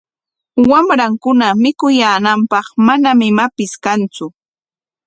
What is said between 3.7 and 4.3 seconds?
kantsu.